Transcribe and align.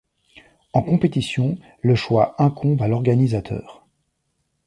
En 0.73 0.81
compétition, 0.81 1.59
le 1.83 1.93
choix 1.93 2.33
incombe 2.41 2.81
à 2.81 2.87
l'organisateur. 2.87 3.85